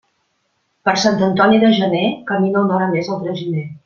Per 0.87 0.93
Sant 1.01 1.21
Antoni 1.27 1.59
de 1.65 1.69
gener 1.81 2.01
camina 2.31 2.63
una 2.67 2.77
hora 2.79 2.89
més 2.97 3.13
el 3.17 3.23
traginer. 3.27 3.65